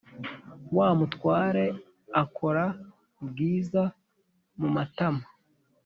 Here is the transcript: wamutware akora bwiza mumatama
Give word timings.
wamutware 0.75 1.65
akora 2.21 2.65
bwiza 3.27 3.83
mumatama 4.59 5.25